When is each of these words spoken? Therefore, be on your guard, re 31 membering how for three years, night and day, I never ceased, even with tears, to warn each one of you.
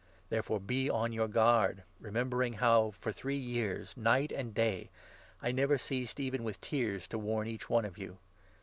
Therefore, 0.29 0.59
be 0.59 0.89
on 0.89 1.13
your 1.13 1.27
guard, 1.27 1.83
re 1.99 2.09
31 2.09 2.13
membering 2.31 2.55
how 2.55 2.89
for 2.99 3.11
three 3.11 3.37
years, 3.37 3.95
night 3.95 4.31
and 4.31 4.51
day, 4.51 4.89
I 5.43 5.51
never 5.51 5.77
ceased, 5.77 6.19
even 6.19 6.41
with 6.43 6.59
tears, 6.59 7.07
to 7.09 7.19
warn 7.19 7.47
each 7.47 7.69
one 7.69 7.85
of 7.85 7.99
you. 7.99 8.17